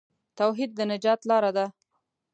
توحید 0.37 0.71
د 0.75 0.79
نجات 0.91 1.21
لار 1.29 1.45
ده. 1.57 1.65